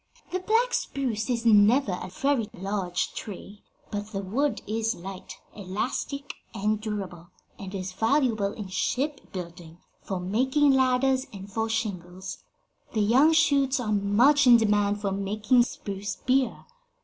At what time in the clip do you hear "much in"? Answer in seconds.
13.91-14.57